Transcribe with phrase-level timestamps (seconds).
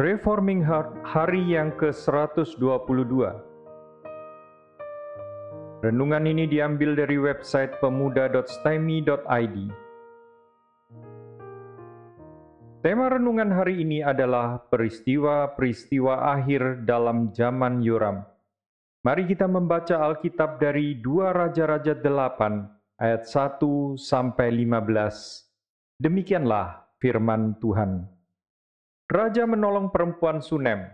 [0.00, 2.56] Reforming Heart hari yang ke-122
[5.84, 9.56] Renungan ini diambil dari website pemuda.stimi.id
[12.80, 18.24] Tema renungan hari ini adalah peristiwa-peristiwa akhir dalam zaman Yoram.
[19.04, 26.00] Mari kita membaca Alkitab dari 2 Raja-Raja 8 ayat 1 sampai 15.
[26.00, 28.19] Demikianlah firman Tuhan.
[29.10, 30.86] Raja menolong perempuan Sunem.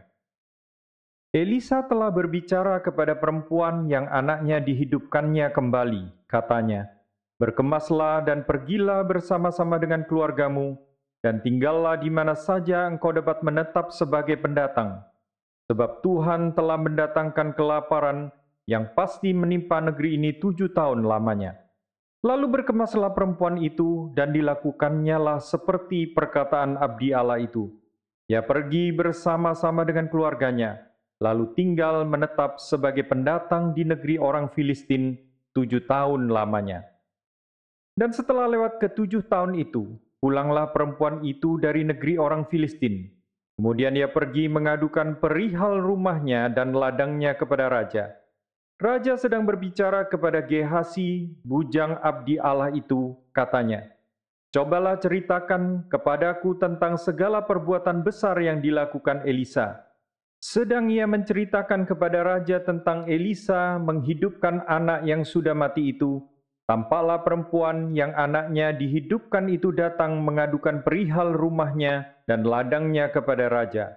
[1.36, 6.88] Elisa telah berbicara kepada perempuan yang anaknya dihidupkannya kembali, katanya,
[7.36, 10.80] Berkemaslah dan pergilah bersama-sama dengan keluargamu,
[11.20, 15.04] dan tinggallah di mana saja engkau dapat menetap sebagai pendatang.
[15.68, 18.32] Sebab Tuhan telah mendatangkan kelaparan
[18.64, 21.52] yang pasti menimpa negeri ini tujuh tahun lamanya.
[22.24, 27.76] Lalu berkemaslah perempuan itu dan dilakukannya lah seperti perkataan abdi Allah itu
[28.26, 30.82] ia pergi bersama-sama dengan keluarganya,
[31.22, 35.14] lalu tinggal menetap sebagai pendatang di negeri orang Filistin
[35.54, 36.82] tujuh tahun lamanya.
[37.94, 43.08] Dan setelah lewat ketujuh tahun itu, pulanglah perempuan itu dari negeri orang Filistin.
[43.56, 48.12] Kemudian ia pergi mengadukan perihal rumahnya dan ladangnya kepada raja.
[48.76, 53.88] Raja sedang berbicara kepada Gehasi, bujang abdi Allah itu, katanya,
[54.56, 59.84] Cobalah ceritakan kepadaku tentang segala perbuatan besar yang dilakukan Elisa.
[60.40, 66.24] Sedang ia menceritakan kepada raja tentang Elisa menghidupkan anak yang sudah mati itu,
[66.64, 73.92] tampaklah perempuan yang anaknya dihidupkan itu datang mengadukan perihal rumahnya dan ladangnya kepada raja.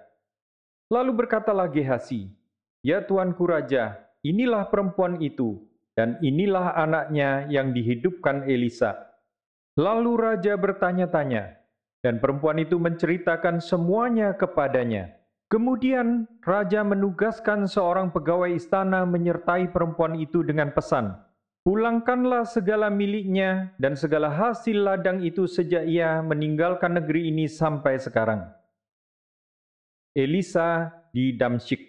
[0.92, 2.36] Lalu berkatalah Gehasi,
[2.84, 5.64] Ya Tuanku Raja, inilah perempuan itu,
[5.96, 9.09] dan inilah anaknya yang dihidupkan Elisa.'
[9.78, 11.60] Lalu raja bertanya-tanya,
[12.02, 15.14] dan perempuan itu menceritakan semuanya kepadanya.
[15.50, 21.14] Kemudian raja menugaskan seorang pegawai istana menyertai perempuan itu dengan pesan,
[21.60, 28.48] Pulangkanlah segala miliknya dan segala hasil ladang itu sejak ia meninggalkan negeri ini sampai sekarang.
[30.16, 31.84] Elisa di Damsyik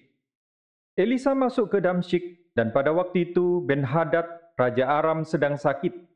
[0.99, 4.27] Elisa masuk ke Damsyik dan pada waktu itu Ben-Hadad,
[4.59, 6.10] Raja Aram sedang sakit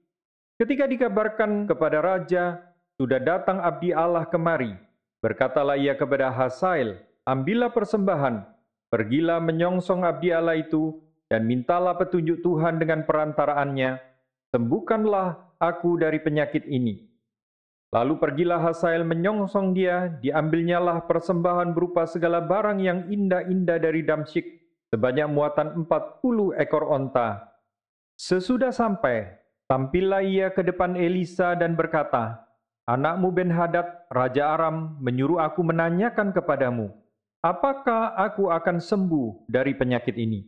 [0.56, 2.64] Ketika dikabarkan kepada raja,
[2.96, 4.72] sudah datang abdi Allah kemari.
[5.20, 6.96] Berkatalah ia kepada Hasael,
[7.28, 8.40] ambillah persembahan,
[8.88, 10.96] pergilah menyongsong abdi Allah itu,
[11.28, 14.00] dan mintalah petunjuk Tuhan dengan perantaraannya,
[14.56, 17.04] sembuhkanlah aku dari penyakit ini.
[17.92, 24.46] Lalu pergilah Hasael menyongsong dia, diambilnyalah persembahan berupa segala barang yang indah-indah dari Damsyik,
[24.88, 27.44] sebanyak muatan empat puluh ekor onta.
[28.16, 32.46] Sesudah sampai, Tampillah ia ke depan Elisa dan berkata,
[32.86, 36.94] Anakmu Ben-Hadad, Raja Aram, menyuruh aku menanyakan kepadamu,
[37.42, 40.46] apakah aku akan sembuh dari penyakit ini?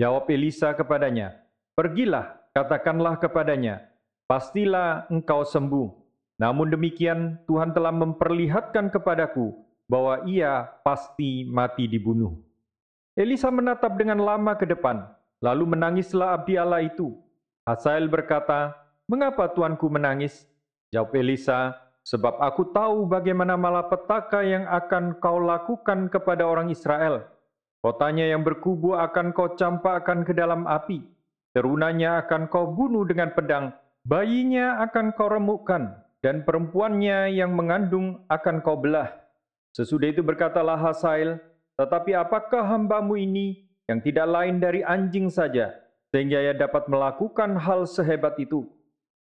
[0.00, 1.36] Jawab Elisa kepadanya,
[1.76, 3.84] Pergilah, katakanlah kepadanya,
[4.24, 5.92] pastilah engkau sembuh.
[6.40, 9.52] Namun demikian, Tuhan telah memperlihatkan kepadaku
[9.84, 12.32] bahwa ia pasti mati dibunuh.
[13.12, 15.04] Elisa menatap dengan lama ke depan,
[15.44, 17.12] lalu menangislah abdi Allah itu,
[17.66, 18.78] Hasael berkata,
[19.10, 20.46] Mengapa tuanku menangis?
[20.94, 21.74] Jawab Elisa,
[22.06, 27.26] Sebab aku tahu bagaimana malapetaka yang akan kau lakukan kepada orang Israel.
[27.82, 31.02] Kotanya yang berkubu akan kau campakkan ke dalam api.
[31.50, 33.74] Terunanya akan kau bunuh dengan pedang.
[34.06, 35.98] Bayinya akan kau remukkan.
[36.22, 39.10] Dan perempuannya yang mengandung akan kau belah.
[39.74, 41.42] Sesudah itu berkatalah Hasael,
[41.74, 45.85] Tetapi apakah hambamu ini yang tidak lain dari anjing saja?'
[46.16, 48.64] Sehingga ia dapat melakukan hal sehebat itu.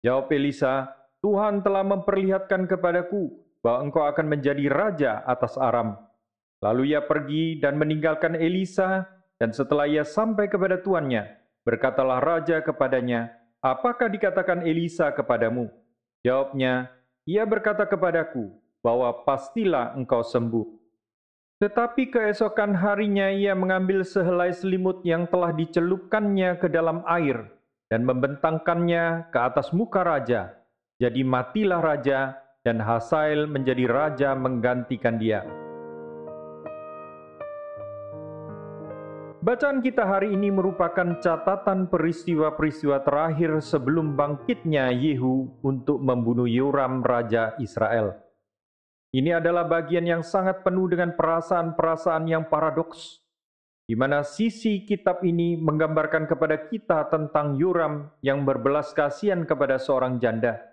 [0.04, 0.92] Jawab Elisa,
[1.24, 3.32] Tuhan telah memperlihatkan kepadaku
[3.64, 5.96] bahwa engkau akan menjadi raja atas Aram.
[6.60, 9.08] Lalu ia pergi dan meninggalkan Elisa,
[9.40, 11.32] dan setelah ia sampai kepada tuannya,
[11.64, 13.32] berkatalah raja kepadanya,
[13.64, 15.72] Apakah dikatakan Elisa kepadamu?
[16.20, 16.92] Jawabnya,
[17.24, 18.52] ia berkata kepadaku,
[18.84, 20.81] bahwa pastilah engkau sembuh.
[21.62, 27.54] Tetapi keesokan harinya ia mengambil sehelai selimut yang telah dicelupkannya ke dalam air
[27.86, 30.58] dan membentangkannya ke atas muka raja.
[30.98, 32.34] Jadi matilah raja
[32.66, 35.46] dan Hasael menjadi raja menggantikan dia.
[39.42, 47.54] Bacaan kita hari ini merupakan catatan peristiwa-peristiwa terakhir sebelum bangkitnya Yehu untuk membunuh Yoram Raja
[47.62, 48.21] Israel.
[49.12, 53.20] Ini adalah bagian yang sangat penuh dengan perasaan-perasaan yang paradoks,
[53.84, 60.16] di mana sisi kitab ini menggambarkan kepada kita tentang Yuram yang berbelas kasihan kepada seorang
[60.16, 60.64] janda.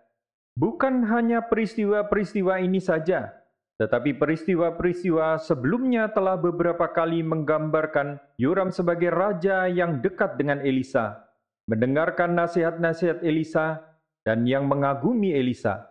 [0.56, 3.40] Bukan hanya peristiwa-peristiwa ini saja,
[3.80, 11.32] Tetapi peristiwa-peristiwa sebelumnya telah beberapa kali menggambarkan Yoram sebagai raja yang dekat dengan Elisa,
[11.64, 13.80] mendengarkan nasihat-nasihat Elisa,
[14.28, 15.89] dan yang mengagumi Elisa.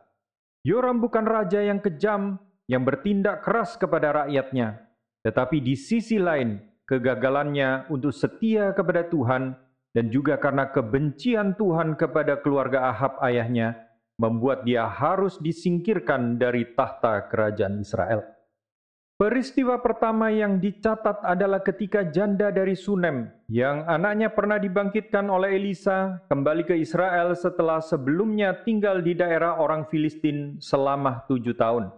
[0.67, 4.85] Yoram bukan raja yang kejam, yang bertindak keras kepada rakyatnya,
[5.25, 9.57] tetapi di sisi lain, kegagalannya untuk setia kepada Tuhan
[9.93, 13.77] dan juga karena kebencian Tuhan kepada keluarga Ahab ayahnya,
[14.19, 18.38] membuat dia harus disingkirkan dari tahta kerajaan Israel.
[19.19, 26.23] Peristiwa pertama yang dicatat adalah ketika janda dari Sunem yang anaknya pernah dibangkitkan oleh Elisa
[26.31, 31.91] kembali ke Israel setelah sebelumnya tinggal di daerah orang Filistin selama tujuh tahun.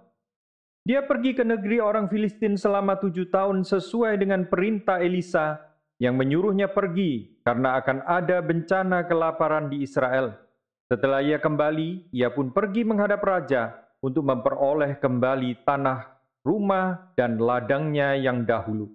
[0.88, 5.61] Dia pergi ke negeri orang Filistin selama tujuh tahun sesuai dengan perintah Elisa
[6.00, 10.40] yang menyuruhnya pergi karena akan ada bencana kelaparan di Israel.
[10.88, 18.16] Setelah ia kembali, ia pun pergi menghadap raja untuk memperoleh kembali tanah rumah, dan ladangnya
[18.16, 18.88] yang dahulu.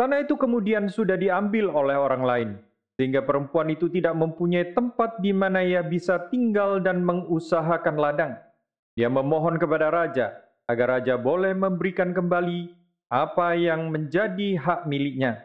[0.00, 2.50] Tanah itu kemudian sudah diambil oleh orang lain,
[2.96, 8.32] sehingga perempuan itu tidak mempunyai tempat di mana ia bisa tinggal dan mengusahakan ladang.
[8.96, 10.32] Dia memohon kepada raja
[10.64, 12.72] agar raja boleh memberikan kembali
[13.12, 15.42] apa yang menjadi hak miliknya.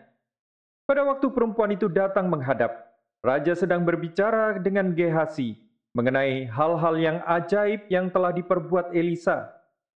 [0.86, 2.94] Pada waktu perempuan itu datang menghadap,
[3.26, 5.58] raja sedang berbicara dengan Gehasi
[5.98, 9.50] mengenai hal-hal yang ajaib yang telah diperbuat Elisa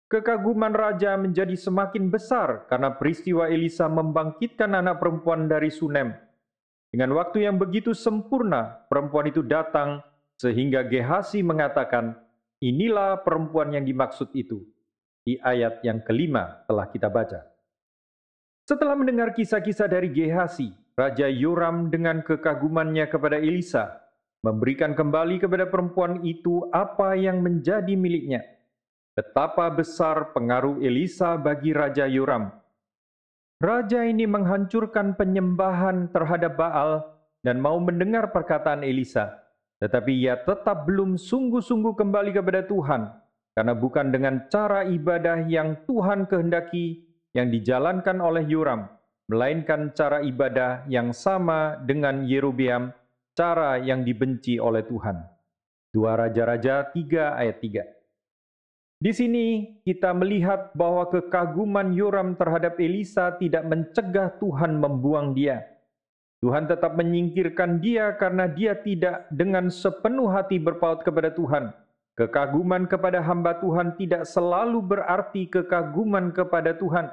[0.06, 6.14] Kekaguman raja menjadi semakin besar karena peristiwa Elisa membangkitkan anak perempuan dari Sunem.
[6.94, 10.06] Dengan waktu yang begitu sempurna, perempuan itu datang
[10.38, 12.14] sehingga Gehasi mengatakan,
[12.62, 14.62] inilah perempuan yang dimaksud itu.
[15.26, 17.42] Di ayat yang kelima telah kita baca.
[18.62, 23.90] Setelah mendengar kisah-kisah dari Gehasi, Raja Yoram dengan kekagumannya kepada Elisa,
[24.46, 28.55] memberikan kembali kepada perempuan itu apa yang menjadi miliknya
[29.16, 32.52] Betapa besar pengaruh Elisa bagi Raja Yoram.
[33.56, 37.00] Raja ini menghancurkan penyembahan terhadap Baal
[37.40, 39.40] dan mau mendengar perkataan Elisa.
[39.80, 43.08] Tetapi ia tetap belum sungguh-sungguh kembali kepada Tuhan,
[43.56, 48.84] karena bukan dengan cara ibadah yang Tuhan kehendaki yang dijalankan oleh Yoram,
[49.32, 52.92] melainkan cara ibadah yang sama dengan Yerobeam,
[53.32, 55.24] cara yang dibenci oleh Tuhan.
[55.88, 57.95] Dua Raja-Raja 3 ayat 3
[58.96, 59.46] di sini
[59.84, 65.68] kita melihat bahwa kekaguman Yoram terhadap Elisa tidak mencegah Tuhan membuang dia.
[66.40, 71.76] Tuhan tetap menyingkirkan dia karena dia tidak dengan sepenuh hati berpaut kepada Tuhan.
[72.16, 77.12] Kekaguman kepada hamba Tuhan tidak selalu berarti kekaguman kepada Tuhan.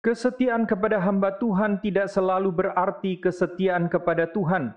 [0.00, 4.72] Kesetiaan kepada hamba Tuhan tidak selalu berarti kesetiaan kepada Tuhan.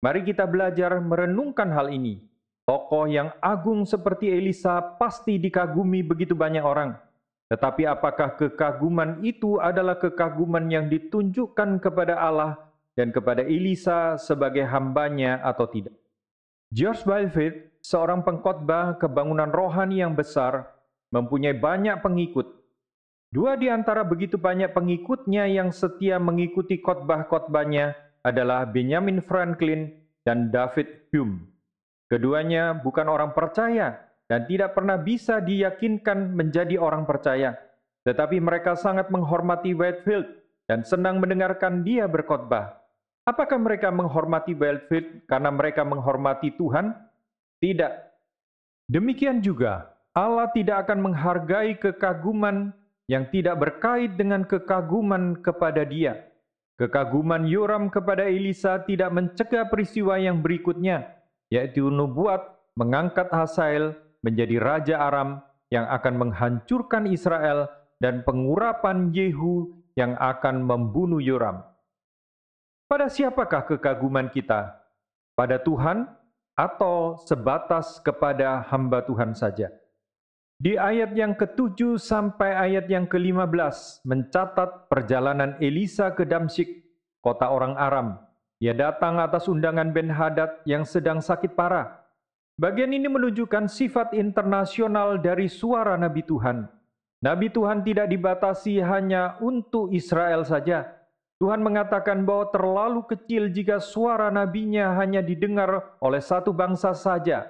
[0.00, 2.29] Mari kita belajar merenungkan hal ini.
[2.70, 6.94] Tokoh yang agung seperti Elisa pasti dikagumi begitu banyak orang.
[7.50, 12.62] Tetapi apakah kekaguman itu adalah kekaguman yang ditunjukkan kepada Allah
[12.94, 15.98] dan kepada Elisa sebagai hambanya atau tidak?
[16.70, 20.70] George Whitefield, seorang pengkhotbah kebangunan rohani yang besar,
[21.10, 22.54] mempunyai banyak pengikut.
[23.34, 29.90] Dua di antara begitu banyak pengikutnya yang setia mengikuti khotbah-khotbahnya adalah Benjamin Franklin
[30.22, 31.50] dan David Hume.
[32.10, 37.54] Keduanya bukan orang percaya dan tidak pernah bisa diyakinkan menjadi orang percaya.
[38.02, 40.26] Tetapi mereka sangat menghormati Whitefield
[40.66, 42.82] dan senang mendengarkan dia berkhotbah.
[43.22, 46.98] Apakah mereka menghormati Whitefield karena mereka menghormati Tuhan?
[47.62, 47.92] Tidak.
[48.90, 52.74] Demikian juga, Allah tidak akan menghargai kekaguman
[53.06, 56.26] yang tidak berkait dengan kekaguman kepada dia.
[56.74, 61.19] Kekaguman Yoram kepada Elisa tidak mencegah peristiwa yang berikutnya,
[61.50, 62.40] yaitu nubuat
[62.78, 71.20] mengangkat Hasael menjadi raja Aram yang akan menghancurkan Israel dan pengurapan Yehu yang akan membunuh
[71.20, 71.60] Yoram.
[72.90, 74.78] Pada siapakah kekaguman kita?
[75.38, 76.10] Pada Tuhan
[76.58, 79.70] atau sebatas kepada hamba Tuhan saja?
[80.60, 86.84] Di ayat yang ketujuh sampai ayat yang ke-15 mencatat perjalanan Elisa ke Damsyik,
[87.24, 88.20] kota orang Aram,
[88.60, 91.96] ia datang atas undangan Ben Hadad yang sedang sakit parah.
[92.60, 96.68] Bagian ini menunjukkan sifat internasional dari suara Nabi Tuhan.
[97.24, 100.92] Nabi Tuhan tidak dibatasi hanya untuk Israel saja.
[101.40, 107.48] Tuhan mengatakan bahwa terlalu kecil jika suara nabinya hanya didengar oleh satu bangsa saja,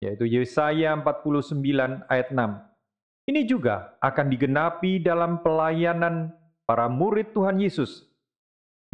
[0.00, 3.28] yaitu Yesaya 49 ayat 6.
[3.28, 6.32] Ini juga akan digenapi dalam pelayanan
[6.64, 8.08] para murid Tuhan Yesus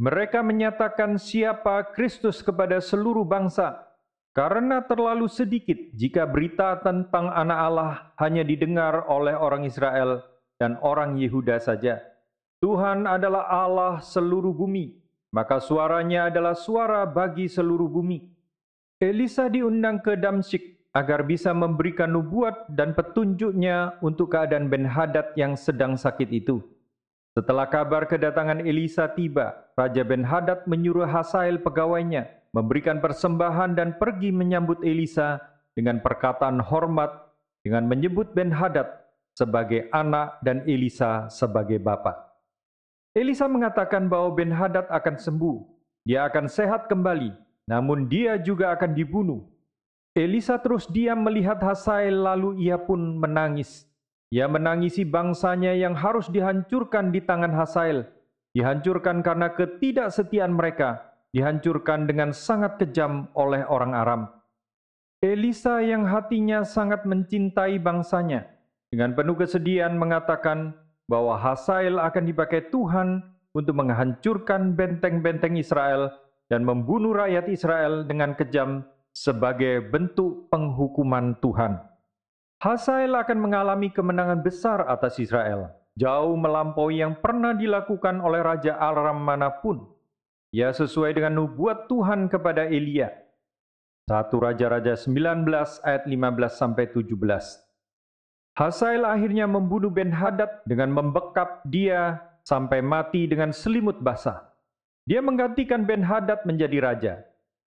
[0.02, 3.86] mereka menyatakan siapa Kristus kepada seluruh bangsa.
[4.34, 10.26] Karena terlalu sedikit jika berita tentang anak Allah hanya didengar oleh orang Israel
[10.58, 12.02] dan orang Yehuda saja.
[12.58, 14.98] Tuhan adalah Allah seluruh bumi,
[15.30, 18.24] maka suaranya adalah suara bagi seluruh bumi.
[18.98, 25.94] Elisa diundang ke Damsyik agar bisa memberikan nubuat dan petunjuknya untuk keadaan Ben-Hadad yang sedang
[25.94, 26.71] sakit itu.
[27.32, 34.84] Setelah kabar kedatangan Elisa tiba, Raja Ben-Hadad menyuruh Hasael pegawainya memberikan persembahan dan pergi menyambut
[34.84, 35.40] Elisa
[35.72, 37.08] dengan perkataan hormat
[37.64, 38.84] dengan menyebut Ben-Hadad
[39.32, 42.20] sebagai anak dan Elisa sebagai bapak.
[43.16, 45.56] Elisa mengatakan bahwa Ben-Hadad akan sembuh,
[46.04, 47.32] dia akan sehat kembali,
[47.64, 49.40] namun dia juga akan dibunuh.
[50.12, 53.88] Elisa terus diam melihat Hasael lalu ia pun menangis.
[54.32, 58.08] Ia menangisi bangsanya yang harus dihancurkan di tangan Hasael,
[58.56, 61.04] dihancurkan karena ketidaksetiaan mereka,
[61.36, 64.22] dihancurkan dengan sangat kejam oleh orang Aram.
[65.20, 68.48] Elisa yang hatinya sangat mencintai bangsanya,
[68.88, 70.80] dengan penuh kesedihan mengatakan
[71.12, 73.20] bahwa Hasael akan dipakai Tuhan
[73.52, 76.08] untuk menghancurkan benteng-benteng Israel
[76.48, 78.80] dan membunuh rakyat Israel dengan kejam
[79.12, 81.91] sebagai bentuk penghukuman Tuhan.
[82.62, 89.18] Hasael akan mengalami kemenangan besar atas Israel, jauh melampaui yang pernah dilakukan oleh Raja Aram
[89.18, 89.82] mana pun
[90.54, 93.10] ia sesuai dengan nubuat Tuhan kepada Elia.
[94.06, 95.42] 1 Raja-Raja 19
[95.82, 96.14] ayat 15
[96.54, 97.18] sampai 17.
[98.54, 104.38] Hasael akhirnya membunuh Ben-Hadad dengan membekap dia sampai mati dengan selimut basah.
[105.02, 107.14] Dia menggantikan Ben-Hadad menjadi raja.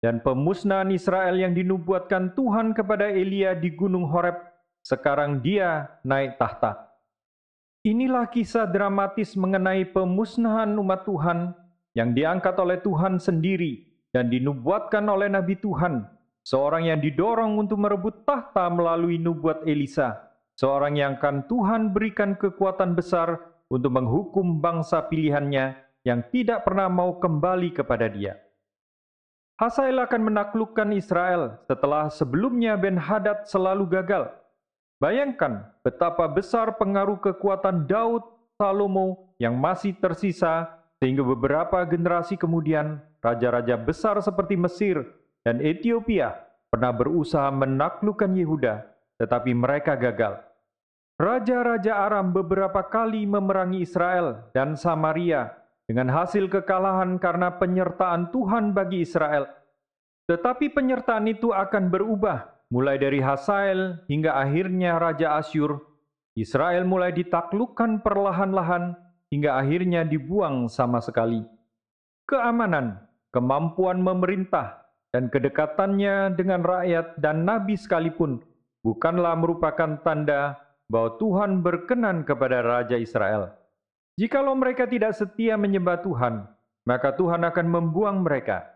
[0.02, 4.50] Dan pemusnahan Israel yang dinubuatkan Tuhan kepada Elia di Gunung Horeb,
[4.84, 6.90] sekarang dia naik tahta.
[7.80, 11.56] Inilah kisah dramatis mengenai pemusnahan umat Tuhan
[11.96, 16.04] yang diangkat oleh Tuhan sendiri dan dinubuatkan oleh Nabi Tuhan,
[16.44, 20.18] seorang yang didorong untuk merebut tahta melalui nubuat Elisa,
[20.60, 23.38] seorang yang akan Tuhan berikan kekuatan besar
[23.70, 28.37] untuk menghukum bangsa pilihannya yang tidak pernah mau kembali kepada dia.
[29.60, 34.32] Hasael akan menaklukkan Israel setelah sebelumnya Ben-Hadad selalu gagal.
[35.00, 38.21] Bayangkan betapa besar pengaruh kekuatan Daud,
[38.61, 40.69] Salomo yang masih tersisa
[41.00, 45.00] sehingga beberapa generasi kemudian, raja-raja besar seperti Mesir
[45.40, 46.37] dan Ethiopia
[46.69, 48.85] pernah berusaha menaklukkan Yehuda,
[49.16, 50.45] tetapi mereka gagal.
[51.16, 55.49] Raja-raja Aram beberapa kali memerangi Israel dan Samaria
[55.88, 59.49] dengan hasil kekalahan karena penyertaan Tuhan bagi Israel.
[60.28, 65.83] Tetapi penyertaan itu akan berubah mulai dari Hasael hingga akhirnya Raja Asyur.
[66.39, 68.95] Israel mulai ditaklukkan perlahan-lahan
[69.29, 71.43] hingga akhirnya dibuang sama sekali.
[72.31, 73.03] Keamanan,
[73.35, 78.39] kemampuan memerintah, dan kedekatannya dengan rakyat dan nabi sekalipun
[78.87, 80.55] bukanlah merupakan tanda
[80.87, 83.55] bahwa Tuhan berkenan kepada Raja Israel.
[84.19, 86.47] Jikalau mereka tidak setia menyembah Tuhan,
[86.87, 88.67] maka Tuhan akan membuang mereka.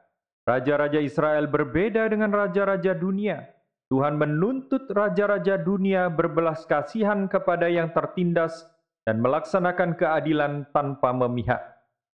[0.45, 3.49] Raja-raja Israel berbeda dengan raja-raja dunia.
[3.93, 8.65] Tuhan menuntut raja-raja dunia berbelas kasihan kepada yang tertindas
[9.05, 11.61] dan melaksanakan keadilan tanpa memihak.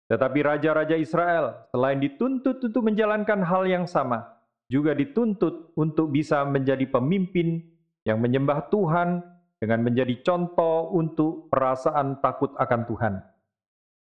[0.07, 4.23] Tetapi raja-raja Israel selain dituntut untuk menjalankan hal yang sama,
[4.71, 7.59] juga dituntut untuk bisa menjadi pemimpin
[8.07, 9.19] yang menyembah Tuhan
[9.59, 13.13] dengan menjadi contoh untuk perasaan takut akan Tuhan.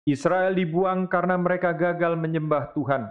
[0.05, 3.09] Israel dibuang karena mereka gagal menyembah Tuhan.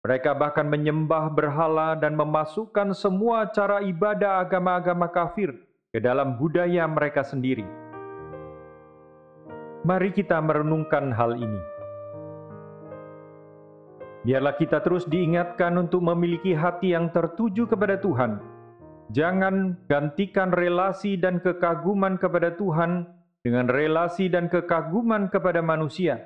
[0.00, 5.52] Mereka bahkan menyembah berhala dan memasukkan semua cara ibadah agama-agama kafir
[5.92, 7.68] ke dalam budaya mereka sendiri.
[9.84, 11.60] Mari kita merenungkan hal ini.
[14.24, 18.40] Biarlah kita terus diingatkan untuk memiliki hati yang tertuju kepada Tuhan.
[19.12, 23.04] Jangan gantikan relasi dan kekaguman kepada Tuhan
[23.44, 26.24] dengan relasi dan kekaguman kepada manusia.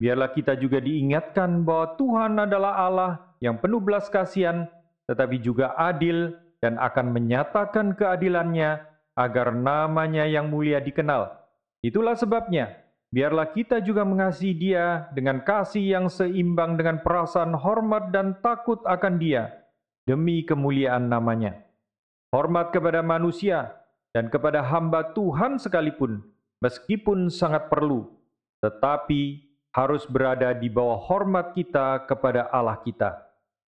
[0.00, 3.12] Biarlah kita juga diingatkan bahwa Tuhan adalah Allah
[3.44, 4.64] yang penuh belas kasihan,
[5.04, 6.32] tetapi juga adil
[6.64, 8.80] dan akan menyatakan keadilannya
[9.12, 11.28] agar namanya yang mulia dikenal.
[11.84, 12.80] Itulah sebabnya
[13.12, 19.20] biarlah kita juga mengasihi Dia dengan kasih yang seimbang dengan perasaan hormat dan takut akan
[19.20, 19.52] Dia
[20.08, 21.60] demi kemuliaan namanya.
[22.32, 23.76] Hormat kepada manusia
[24.16, 26.24] dan kepada hamba Tuhan sekalipun,
[26.64, 28.08] meskipun sangat perlu,
[28.64, 33.22] tetapi harus berada di bawah hormat kita kepada Allah kita.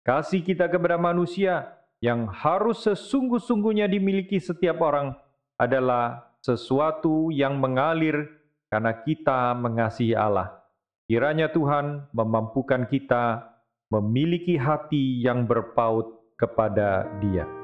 [0.02, 5.14] Kasih kita kepada manusia yang harus sesungguh-sungguhnya dimiliki setiap orang
[5.62, 8.26] adalah sesuatu yang mengalir
[8.72, 10.58] karena kita mengasihi Allah.
[11.06, 13.46] Kiranya Tuhan memampukan kita
[13.92, 17.61] memiliki hati yang berpaut kepada dia.